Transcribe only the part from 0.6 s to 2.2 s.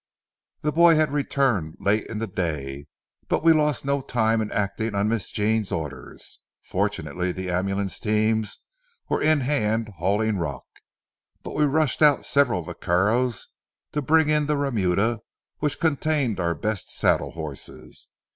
The boy had returned late in